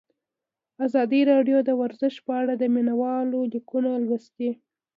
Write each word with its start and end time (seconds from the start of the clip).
ازادي 0.85 1.21
راډیو 1.31 1.57
د 1.63 1.69
ورزش 1.81 2.15
په 2.25 2.31
اړه 2.41 2.53
د 2.57 2.63
مینه 2.73 2.93
والو 3.01 3.39
لیکونه 3.53 3.89
لوستي. 4.05 4.49